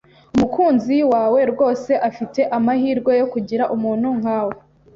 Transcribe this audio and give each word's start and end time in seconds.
Umukunzi 0.35 0.97
wawe 1.11 1.39
rwose 1.51 1.91
afite 2.09 2.41
amahirwe 2.57 3.11
yo 3.19 3.27
kugira 3.33 3.63
umuntu 3.75 4.07
nkamwe. 4.19 4.57